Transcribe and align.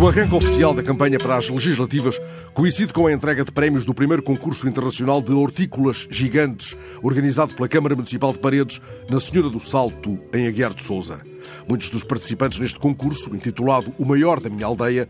O 0.00 0.06
arranque 0.06 0.32
oficial 0.32 0.72
da 0.72 0.80
campanha 0.80 1.18
para 1.18 1.36
as 1.36 1.48
legislativas 1.48 2.20
coincide 2.54 2.92
com 2.92 3.08
a 3.08 3.12
entrega 3.12 3.44
de 3.44 3.50
prémios 3.50 3.84
do 3.84 3.92
primeiro 3.92 4.22
concurso 4.22 4.68
internacional 4.68 5.20
de 5.20 5.32
hortícolas 5.32 6.06
gigantes, 6.08 6.76
organizado 7.02 7.52
pela 7.52 7.66
Câmara 7.66 7.96
Municipal 7.96 8.32
de 8.32 8.38
Paredes, 8.38 8.80
na 9.10 9.18
Senhora 9.18 9.50
do 9.50 9.58
Salto, 9.58 10.16
em 10.32 10.46
Aguiar 10.46 10.72
de 10.72 10.84
Souza. 10.84 11.20
Muitos 11.68 11.90
dos 11.90 12.04
participantes 12.04 12.60
neste 12.60 12.78
concurso, 12.78 13.34
intitulado 13.34 13.92
O 13.98 14.04
Maior 14.04 14.38
da 14.38 14.48
Minha 14.48 14.66
Aldeia, 14.66 15.08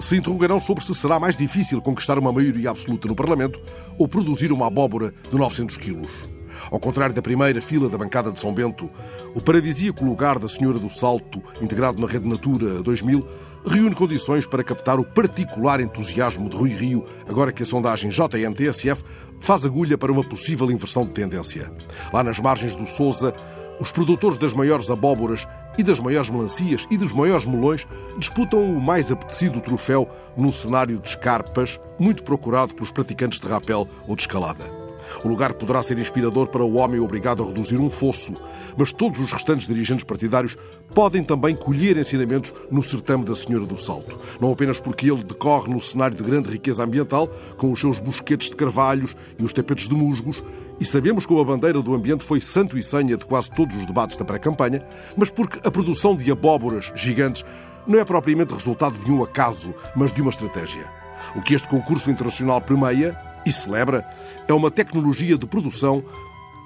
se 0.00 0.16
interrogarão 0.16 0.58
sobre 0.58 0.82
se 0.82 0.94
será 0.94 1.20
mais 1.20 1.36
difícil 1.36 1.82
conquistar 1.82 2.18
uma 2.18 2.32
maioria 2.32 2.70
absoluta 2.70 3.06
no 3.06 3.14
Parlamento 3.14 3.60
ou 3.98 4.08
produzir 4.08 4.50
uma 4.50 4.66
abóbora 4.66 5.12
de 5.30 5.36
900 5.36 5.76
quilos. 5.76 6.26
Ao 6.70 6.80
contrário 6.80 7.14
da 7.14 7.20
primeira 7.20 7.60
fila 7.60 7.88
da 7.88 7.98
bancada 7.98 8.32
de 8.32 8.40
São 8.40 8.52
Bento, 8.52 8.90
o 9.34 9.42
paradisíaco 9.42 10.04
lugar 10.04 10.38
da 10.38 10.48
Senhora 10.48 10.78
do 10.78 10.88
Salto, 10.88 11.42
integrado 11.60 12.00
na 12.00 12.06
Rede 12.06 12.26
Natura 12.26 12.82
2000, 12.82 13.26
reúne 13.66 13.94
condições 13.94 14.46
para 14.46 14.64
captar 14.64 14.98
o 14.98 15.04
particular 15.04 15.80
entusiasmo 15.80 16.48
de 16.48 16.56
Rui 16.56 16.70
Rio, 16.70 17.04
agora 17.28 17.52
que 17.52 17.62
a 17.62 17.66
sondagem 17.66 18.10
JNTSF 18.10 19.02
faz 19.40 19.64
agulha 19.64 19.98
para 19.98 20.12
uma 20.12 20.24
possível 20.24 20.70
inversão 20.70 21.04
de 21.04 21.10
tendência. 21.10 21.70
Lá 22.12 22.22
nas 22.22 22.38
margens 22.38 22.76
do 22.76 22.86
Sousa, 22.86 23.34
os 23.80 23.90
produtores 23.90 24.38
das 24.38 24.54
maiores 24.54 24.90
abóboras 24.90 25.46
e 25.76 25.82
das 25.82 25.98
maiores 25.98 26.30
melancias 26.30 26.86
e 26.90 26.96
dos 26.96 27.12
maiores 27.12 27.46
melões 27.46 27.86
disputam 28.18 28.62
o 28.62 28.80
mais 28.80 29.10
apetecido 29.10 29.60
troféu 29.60 30.08
num 30.36 30.52
cenário 30.52 30.98
de 30.98 31.08
escarpas 31.08 31.80
muito 31.98 32.22
procurado 32.22 32.74
pelos 32.74 32.92
praticantes 32.92 33.40
de 33.40 33.48
rapel 33.48 33.88
ou 34.06 34.14
de 34.14 34.22
escalada. 34.22 34.81
O 35.24 35.28
lugar 35.28 35.54
poderá 35.54 35.82
ser 35.82 35.98
inspirador 35.98 36.48
para 36.48 36.64
o 36.64 36.74
homem 36.74 37.00
obrigado 37.00 37.42
a 37.42 37.46
reduzir 37.46 37.78
um 37.78 37.90
fosso, 37.90 38.34
mas 38.76 38.92
todos 38.92 39.20
os 39.20 39.32
restantes 39.32 39.66
dirigentes 39.66 40.04
partidários 40.04 40.56
podem 40.94 41.22
também 41.22 41.54
colher 41.54 41.96
ensinamentos 41.96 42.52
no 42.70 42.82
certame 42.82 43.24
da 43.24 43.34
Senhora 43.34 43.66
do 43.66 43.76
Salto. 43.76 44.18
Não 44.40 44.52
apenas 44.52 44.80
porque 44.80 45.10
ele 45.10 45.22
decorre 45.22 45.72
no 45.72 45.80
cenário 45.80 46.16
de 46.16 46.22
grande 46.22 46.50
riqueza 46.50 46.84
ambiental, 46.84 47.28
com 47.56 47.70
os 47.70 47.80
seus 47.80 47.98
bosquetes 47.98 48.50
de 48.50 48.56
carvalhos 48.56 49.16
e 49.38 49.44
os 49.44 49.52
tapetes 49.52 49.88
de 49.88 49.94
musgos, 49.94 50.42
e 50.80 50.84
sabemos 50.84 51.24
que 51.26 51.40
a 51.40 51.44
bandeira 51.44 51.80
do 51.80 51.94
ambiente 51.94 52.24
foi 52.24 52.40
santo 52.40 52.76
e 52.76 52.82
senha 52.82 53.16
de 53.16 53.24
quase 53.24 53.50
todos 53.50 53.76
os 53.76 53.86
debates 53.86 54.16
da 54.16 54.24
pré-campanha, 54.24 54.84
mas 55.16 55.30
porque 55.30 55.60
a 55.66 55.70
produção 55.70 56.16
de 56.16 56.30
abóboras 56.30 56.90
gigantes 56.94 57.44
não 57.86 57.98
é 57.98 58.04
propriamente 58.04 58.52
resultado 58.52 58.98
de 58.98 59.10
um 59.10 59.22
acaso, 59.22 59.74
mas 59.94 60.12
de 60.12 60.22
uma 60.22 60.30
estratégia. 60.30 60.90
O 61.36 61.42
que 61.42 61.54
este 61.54 61.68
concurso 61.68 62.10
internacional 62.10 62.60
permeia 62.60 63.16
e 63.44 63.52
celebra 63.52 64.06
é 64.48 64.52
uma 64.52 64.70
tecnologia 64.70 65.36
de 65.36 65.46
produção 65.46 66.04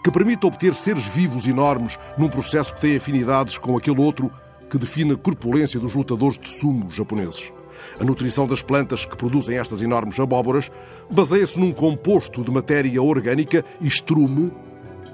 que 0.02 0.10
permite 0.10 0.46
obter 0.46 0.74
seres 0.74 1.04
vivos 1.06 1.46
enormes 1.46 1.98
num 2.16 2.28
processo 2.28 2.74
que 2.74 2.80
tem 2.80 2.96
afinidades 2.96 3.58
com 3.58 3.76
aquele 3.76 4.00
outro 4.00 4.30
que 4.70 4.78
define 4.78 5.12
a 5.12 5.16
corpulência 5.16 5.80
dos 5.80 5.94
lutadores 5.94 6.38
de 6.38 6.48
sumo 6.48 6.90
japoneses. 6.90 7.52
A 8.00 8.04
nutrição 8.04 8.46
das 8.46 8.62
plantas 8.62 9.04
que 9.04 9.16
produzem 9.16 9.58
estas 9.58 9.82
enormes 9.82 10.18
abóboras 10.18 10.70
baseia-se 11.10 11.58
num 11.58 11.72
composto 11.72 12.44
de 12.44 12.50
matéria 12.50 13.02
orgânica 13.02 13.64
e 13.80 13.86
estrume. 13.86 14.52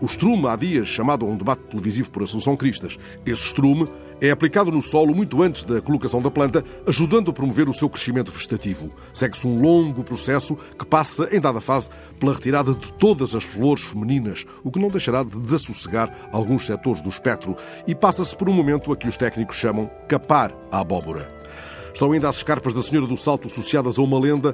O 0.03 0.06
estrume, 0.06 0.48
há 0.48 0.56
dias 0.56 0.89
chamado 0.89 1.25
a 1.25 1.28
um 1.28 1.36
debate 1.36 1.62
televisivo 1.70 2.11
por 2.11 2.25
Assunção 2.25 2.56
Cristas. 2.56 2.98
Esse 3.25 3.47
estrume 3.47 3.89
é 4.20 4.33
aplicado 4.33 4.72
no 4.72 4.83
solo 4.83 5.14
muito 5.14 5.41
antes 5.41 5.62
da 5.62 5.81
colocação 5.81 6.20
da 6.20 6.28
planta, 6.28 6.64
ajudando 6.84 7.31
a 7.31 7.33
promover 7.33 7.69
o 7.69 7.72
seu 7.72 7.89
crescimento 7.89 8.33
vegetativo. 8.33 8.91
Segue-se 9.12 9.47
um 9.47 9.62
longo 9.62 10.03
processo 10.03 10.58
que 10.77 10.84
passa, 10.84 11.28
em 11.30 11.41
dada 11.41 11.61
fase, 11.61 11.89
pela 12.19 12.34
retirada 12.34 12.75
de 12.75 12.92
todas 12.95 13.33
as 13.33 13.45
flores 13.45 13.84
femininas, 13.84 14.45
o 14.64 14.73
que 14.73 14.80
não 14.80 14.89
deixará 14.89 15.23
de 15.23 15.41
desassossegar 15.41 16.12
alguns 16.33 16.67
setores 16.67 17.00
do 17.00 17.08
espectro, 17.08 17.55
e 17.86 17.95
passa-se 17.95 18.36
por 18.36 18.48
um 18.48 18.53
momento 18.53 18.91
a 18.91 18.97
que 18.97 19.06
os 19.06 19.17
técnicos 19.17 19.55
chamam 19.55 19.89
capar 20.08 20.53
a 20.73 20.80
abóbora. 20.80 21.33
Estão 21.95 22.11
ainda 22.11 22.28
as 22.28 22.39
escarpas 22.39 22.75
da 22.75 22.83
Senhora 22.83 23.06
do 23.06 23.17
Salto 23.17 23.47
associadas 23.47 24.01
a 24.01 24.02
uma 24.02 24.18
lenda 24.18 24.52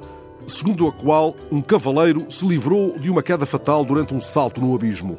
segundo 0.49 0.87
a 0.87 0.91
qual 0.91 1.35
um 1.51 1.61
cavaleiro 1.61 2.25
se 2.29 2.45
livrou 2.45 2.97
de 2.99 3.09
uma 3.09 3.23
queda 3.23 3.45
fatal 3.45 3.85
durante 3.85 4.13
um 4.13 4.19
salto 4.19 4.59
no 4.59 4.73
abismo. 4.75 5.17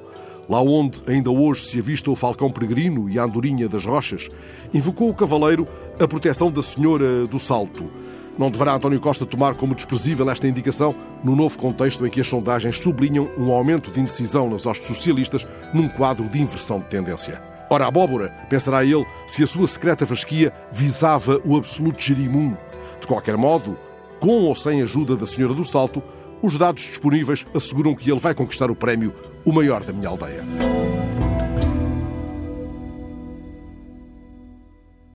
Lá 0.48 0.60
onde 0.60 1.00
ainda 1.06 1.30
hoje 1.30 1.66
se 1.66 1.78
avista 1.78 2.10
o 2.10 2.16
falcão 2.16 2.50
peregrino 2.50 3.08
e 3.08 3.18
a 3.18 3.22
andorinha 3.22 3.68
das 3.68 3.86
rochas, 3.86 4.28
invocou 4.74 5.08
o 5.08 5.14
cavaleiro 5.14 5.66
a 5.98 6.08
proteção 6.08 6.50
da 6.50 6.62
Senhora 6.62 7.26
do 7.26 7.38
Salto. 7.38 7.90
Não 8.36 8.50
deverá 8.50 8.74
António 8.74 8.98
Costa 9.00 9.26
tomar 9.26 9.54
como 9.54 9.74
desprezível 9.74 10.28
esta 10.30 10.48
indicação 10.48 10.94
no 11.22 11.36
novo 11.36 11.58
contexto 11.58 12.06
em 12.06 12.10
que 12.10 12.20
as 12.20 12.28
sondagens 12.28 12.80
sublinham 12.80 13.28
um 13.38 13.52
aumento 13.52 13.90
de 13.90 14.00
indecisão 14.00 14.48
nas 14.48 14.66
hostes 14.66 14.88
socialistas 14.88 15.46
num 15.74 15.88
quadro 15.88 16.26
de 16.26 16.40
inversão 16.40 16.80
de 16.80 16.86
tendência. 16.86 17.40
Ora, 17.70 17.86
abóbora, 17.86 18.30
pensará 18.48 18.84
ele, 18.84 19.06
se 19.28 19.44
a 19.44 19.46
sua 19.46 19.68
secreta 19.68 20.04
fasquia 20.04 20.52
visava 20.72 21.40
o 21.44 21.56
absoluto 21.56 22.02
gerimum. 22.02 22.56
De 23.00 23.06
qualquer 23.06 23.36
modo, 23.36 23.78
com 24.20 24.44
ou 24.44 24.54
sem 24.54 24.82
ajuda 24.82 25.16
da 25.16 25.26
Senhora 25.26 25.54
do 25.54 25.64
Salto, 25.64 26.02
os 26.42 26.56
dados 26.56 26.82
disponíveis 26.84 27.44
asseguram 27.54 27.94
que 27.94 28.10
ele 28.10 28.20
vai 28.20 28.34
conquistar 28.34 28.70
o 28.70 28.76
prémio 28.76 29.14
O 29.44 29.52
Maior 29.52 29.82
da 29.82 29.92
Minha 29.92 30.10
Aldeia. 30.10 30.44